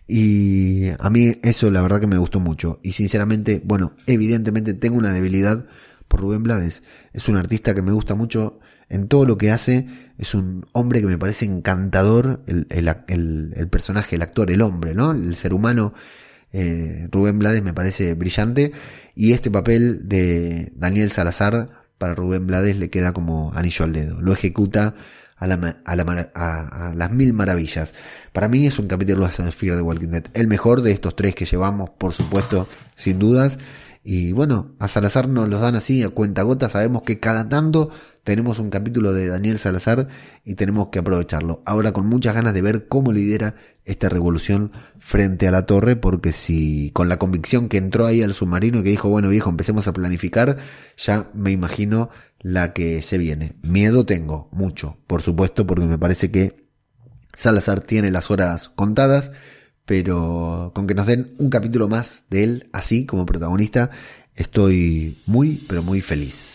[0.08, 2.80] Y a mí eso la verdad que me gustó mucho.
[2.84, 5.66] Y sinceramente, bueno, evidentemente tengo una debilidad
[6.10, 6.84] por Rubén Blades.
[7.14, 9.88] Es un artista que me gusta mucho en todo lo que hace.
[10.18, 15.12] Es un hombre que me parece encantador, el, el, personaje, el actor, el hombre, ¿no?
[15.12, 15.94] El ser humano.
[16.54, 18.72] Eh, Rubén Blades me parece brillante.
[19.16, 24.22] Y este papel de Daniel Salazar para Rubén Blades le queda como anillo al dedo.
[24.22, 24.96] Lo ejecuta
[25.38, 27.94] a, la, a, la, a, las mil maravillas.
[28.32, 30.26] Para mí es un capítulo de Fear de Walking Dead.
[30.34, 33.58] El mejor de estos tres que llevamos, por supuesto, sin dudas.
[34.08, 36.70] Y bueno, a Salazar nos los dan así a cuenta gota.
[36.70, 37.90] Sabemos que cada tanto
[38.24, 40.10] tenemos un capítulo de Daniel Salazar
[40.44, 41.64] y tenemos que aprovecharlo.
[41.66, 46.34] Ahora con muchas ganas de ver cómo lidera esta revolución frente a la torre, porque
[46.34, 49.88] si con la convicción que entró ahí al submarino y que dijo, bueno viejo, empecemos
[49.88, 50.58] a planificar,
[50.98, 53.56] ya me imagino la que se viene.
[53.64, 56.68] Miedo tengo, mucho, por supuesto, porque me parece que
[57.36, 59.32] Salazar tiene las horas contadas
[59.86, 63.92] pero con que nos den un capítulo más de él así como protagonista,
[64.36, 66.52] estoy muy, pero muy feliz.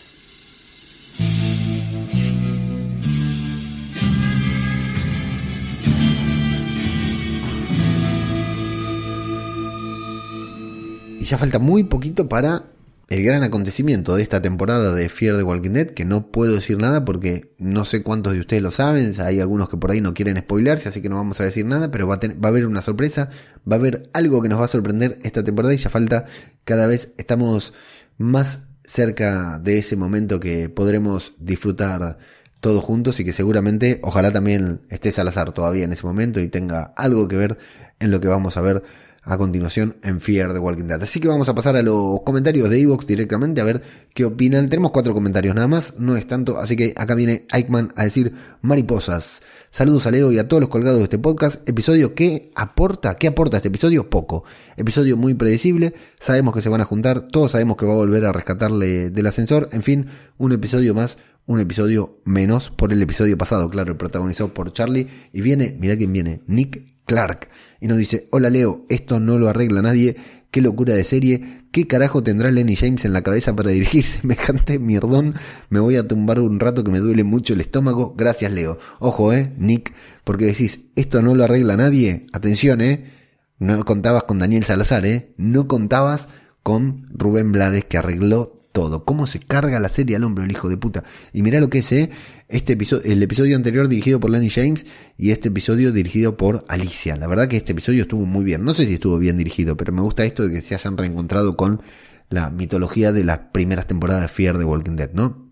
[11.19, 12.65] Y ya falta muy poquito para
[13.11, 16.77] el gran acontecimiento de esta temporada de Fear the Walking Dead, que no puedo decir
[16.77, 20.13] nada porque no sé cuántos de ustedes lo saben, hay algunos que por ahí no
[20.13, 22.65] quieren spoilearse, así que no vamos a decir nada, pero va a, va a haber
[22.65, 23.29] una sorpresa,
[23.69, 26.23] va a haber algo que nos va a sorprender esta temporada y ya falta
[26.63, 27.73] cada vez, estamos
[28.17, 32.17] más cerca de ese momento que podremos disfrutar
[32.61, 36.93] todos juntos y que seguramente, ojalá también esté Salazar todavía en ese momento y tenga
[36.95, 37.57] algo que ver
[37.99, 38.83] en lo que vamos a ver
[39.23, 41.01] a continuación en Fear the Walking Dead.
[41.01, 43.81] Así que vamos a pasar a los comentarios de Evox directamente a ver
[44.13, 44.69] qué opinan.
[44.69, 48.33] Tenemos cuatro comentarios nada más, no es tanto, así que acá viene Eichmann a decir
[48.61, 49.43] mariposas.
[49.69, 51.67] Saludos a Leo y a todos los colgados de este podcast.
[51.69, 54.09] Episodio que aporta, ¿qué aporta este episodio?
[54.09, 54.43] Poco.
[54.75, 58.25] Episodio muy predecible, sabemos que se van a juntar, todos sabemos que va a volver
[58.25, 60.07] a rescatarle del ascensor, en fin,
[60.37, 65.07] un episodio más un episodio menos por el episodio pasado, claro, protagonizado por Charlie.
[65.33, 67.49] Y viene, mira quién viene, Nick Clark.
[67.81, 70.15] Y nos dice, hola Leo, esto no lo arregla nadie,
[70.49, 74.79] qué locura de serie, qué carajo tendrá Lenny James en la cabeza para dirigir semejante
[74.79, 75.35] mierdón,
[75.69, 78.79] me voy a tumbar un rato que me duele mucho el estómago, gracias Leo.
[78.99, 79.93] Ojo, eh, Nick,
[80.23, 83.11] porque decís, esto no lo arregla nadie, atención, eh,
[83.59, 86.29] no contabas con Daniel Salazar, eh, no contabas
[86.63, 89.03] con Rubén Blades que arregló todo.
[89.03, 91.03] Cómo se carga la serie al hombre, el hijo de puta.
[91.33, 92.09] Y mira lo que es, ¿eh?
[92.51, 94.85] Este el episodio anterior dirigido por Lenny James
[95.17, 97.15] y este episodio dirigido por Alicia.
[97.15, 98.65] La verdad que este episodio estuvo muy bien.
[98.65, 101.55] No sé si estuvo bien dirigido, pero me gusta esto de que se hayan reencontrado
[101.55, 101.81] con
[102.29, 105.49] la mitología de las primeras temporadas de Fear de Walking Dead, ¿no?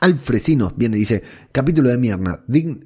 [0.00, 2.42] Alfresinos viene y dice, capítulo de mierda,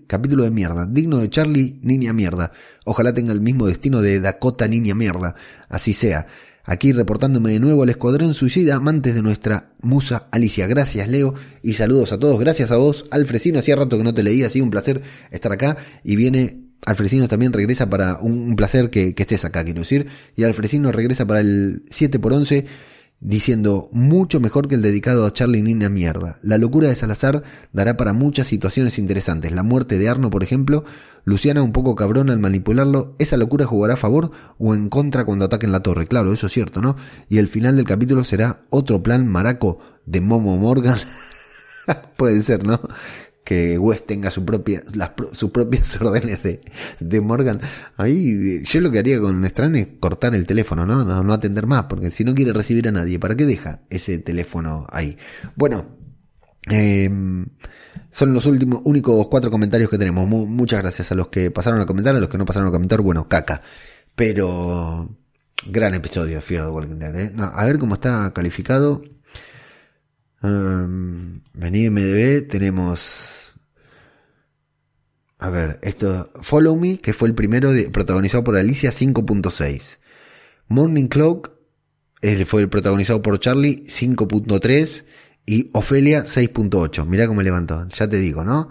[0.08, 2.50] capítulo de mierda, digno de Charlie, niña mierda.
[2.84, 5.36] Ojalá tenga el mismo destino de Dakota, niña mierda.
[5.68, 6.26] Así sea.
[6.64, 10.68] Aquí reportándome de nuevo al Escuadrón Suicida, amantes de nuestra musa Alicia.
[10.68, 12.38] Gracias, Leo, y saludos a todos.
[12.38, 13.58] Gracias a vos, Alfresino.
[13.58, 15.76] Hacía rato que no te leía, así un placer estar acá.
[16.04, 20.06] Y viene, Alfresino también regresa para un, placer que, estés acá, quiero decir.
[20.36, 22.66] Y Alfresino regresa para el 7 por 11
[23.22, 26.38] diciendo mucho mejor que el dedicado a Charlie Nina mierda.
[26.42, 29.52] La locura de Salazar dará para muchas situaciones interesantes.
[29.52, 30.84] La muerte de Arno, por ejemplo,
[31.24, 35.44] Luciana un poco cabrón al manipularlo, esa locura jugará a favor o en contra cuando
[35.44, 36.08] ataquen la torre.
[36.08, 36.96] Claro, eso es cierto, ¿no?
[37.28, 40.98] Y el final del capítulo será otro plan maraco de Momo Morgan.
[42.16, 42.80] Puede ser, ¿no?
[43.44, 44.80] Que West tenga su propia,
[45.32, 46.60] sus propias órdenes de,
[47.00, 47.60] de, Morgan.
[47.96, 51.04] Ahí yo lo que haría con Strand es cortar el teléfono, ¿no?
[51.04, 51.22] ¿no?
[51.22, 54.86] No atender más, porque si no quiere recibir a nadie, ¿para qué deja ese teléfono
[54.90, 55.16] ahí?
[55.56, 56.02] Bueno,
[56.68, 57.46] Em,
[58.10, 60.28] son los últimos, únicos cuatro comentarios que tenemos.
[60.28, 63.00] muchas gracias a los que pasaron a comentar, a los que no pasaron a comentar,
[63.00, 63.62] bueno, caca.
[64.14, 65.08] Pero
[65.66, 67.16] gran episodio de Fear the Walking Dead.
[67.16, 67.32] ¿eh?
[67.36, 69.02] a ver cómo está calificado.
[70.42, 73.54] Um, en IMDB tenemos.
[75.38, 76.30] A ver, esto.
[76.40, 79.98] Follow Me, que fue el primero protagonizado por Alicia 5.6.
[80.68, 81.52] Morning Clock
[82.46, 85.04] fue el protagonizado por Charlie 5.3
[85.44, 87.04] y Ofelia 6.8.
[87.04, 88.70] Mirá cómo levantó, ya te digo, ¿no?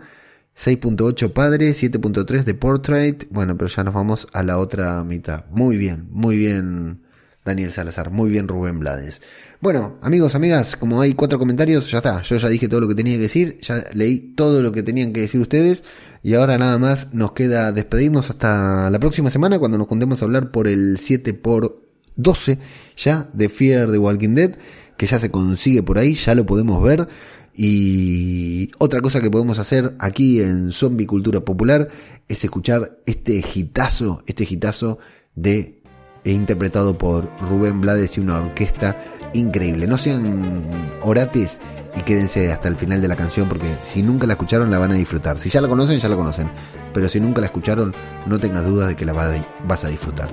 [0.57, 3.27] 6.8 padre, 7.3 de Portrait.
[3.29, 5.45] Bueno, pero ya nos vamos a la otra mitad.
[5.49, 7.03] Muy bien, muy bien
[7.43, 9.21] Daniel Salazar, muy bien Rubén Blades.
[9.61, 12.21] Bueno, amigos, amigas, como hay cuatro comentarios, ya está.
[12.21, 15.11] Yo ya dije todo lo que tenía que decir, ya leí todo lo que tenían
[15.13, 15.83] que decir ustedes.
[16.23, 20.25] Y ahora nada más nos queda despedirnos hasta la próxima semana cuando nos juntemos a
[20.25, 21.81] hablar por el 7 por
[22.15, 22.59] 12
[22.95, 24.55] ya de Fear de Walking Dead,
[24.97, 27.07] que ya se consigue por ahí, ya lo podemos ver.
[27.55, 31.87] Y otra cosa que podemos hacer aquí en Zombie Cultura Popular
[32.27, 34.99] es escuchar este gitazo, este gitazo
[35.35, 35.80] de
[36.23, 38.97] e interpretado por Rubén Blades y una orquesta
[39.33, 39.87] increíble.
[39.87, 40.63] No sean
[41.01, 41.57] orates
[41.95, 44.91] y quédense hasta el final de la canción porque si nunca la escucharon la van
[44.91, 45.39] a disfrutar.
[45.39, 46.49] Si ya la conocen, ya la conocen.
[46.93, 47.93] Pero si nunca la escucharon,
[48.25, 50.29] no tengas dudas de que la vas a disfrutar.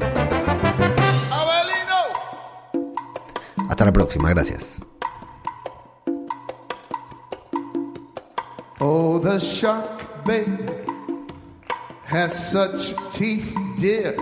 [3.68, 4.76] Hasta la próxima, gracias.
[8.80, 10.64] Oh, the shark, baby,
[12.06, 14.14] has such teeth, dear,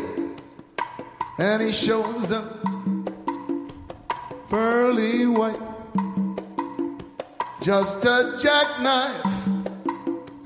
[1.39, 3.05] and he shows them
[4.49, 5.61] pearly white.
[7.61, 9.49] Just a jackknife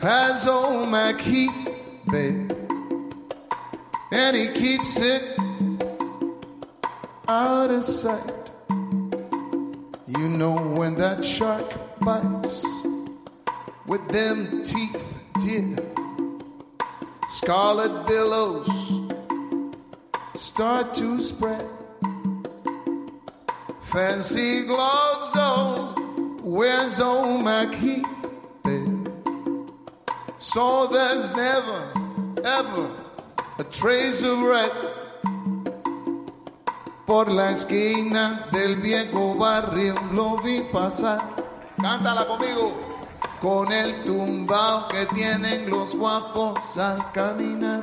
[0.00, 1.68] has old Mac Heath,
[2.10, 2.52] babe,
[4.10, 5.38] and he keeps it
[7.28, 8.50] out of sight.
[10.08, 12.64] You know when that shark bites
[13.86, 15.76] with them teeth, dear.
[17.28, 18.99] Scarlet billows
[20.40, 21.68] start to spread.
[23.82, 25.94] Fancy gloves, though,
[26.42, 28.06] where's old McHeath?
[30.38, 31.92] So there's never,
[32.44, 32.90] ever
[33.58, 34.72] a trace of red
[37.06, 41.20] Por la esquina del viejo barrio lo vi pasar.
[41.76, 42.72] Cántala conmigo.
[43.42, 47.82] Con el tumbao que tienen los guapos al caminar.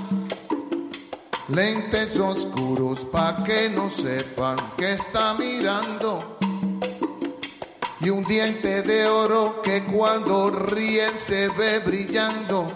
[1.53, 6.37] Lentes oscuros pa' que no sepan que está mirando.
[7.99, 12.71] Y un diente de oro que cuando ríen se ve brillando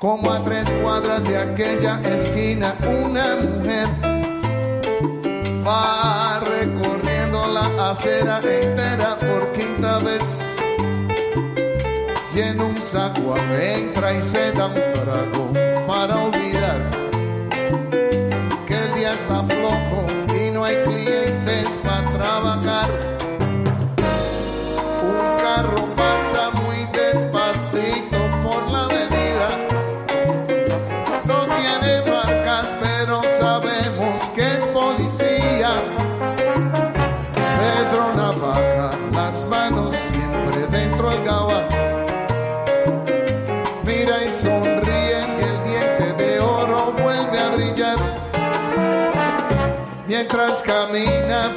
[0.00, 3.88] como a tres cuadras de aquella esquina, una mujer
[5.64, 10.56] va recorriendo la acera entera por quinta vez.
[12.34, 15.52] Y en un saco entra y se da un trago
[15.86, 16.55] para olvidar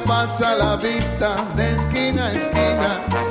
[0.06, 3.29] pasa la vista de esquina a esquina.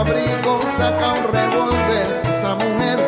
[0.00, 2.22] abrigo saca un revólver.
[2.24, 2.98] Esa mujer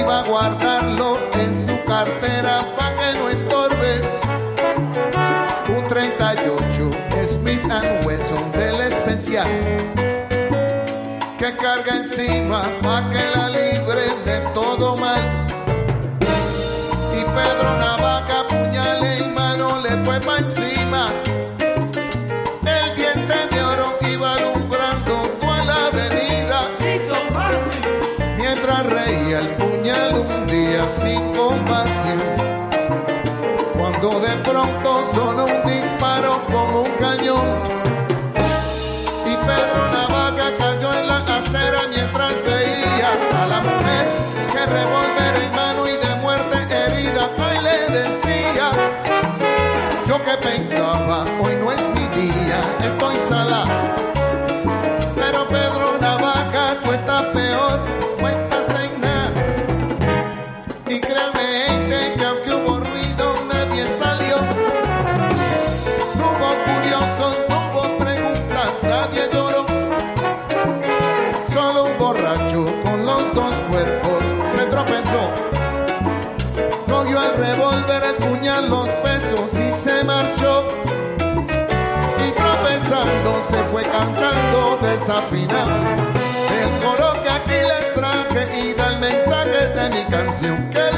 [0.00, 4.00] iba a guardarlo en su cartera para que no estorbe.
[5.76, 6.90] Un 38
[7.28, 7.62] Smith
[8.04, 9.48] Wesson del especial
[11.38, 15.37] que carga encima para que la libre de todo mal.
[50.50, 53.77] pensaba, hoy no es mi día, estoy salado.
[83.70, 85.70] fue cantando desafinado.
[86.60, 90.70] El coro que aquí les traje y da el mensaje de mi canción.
[90.70, 90.97] Que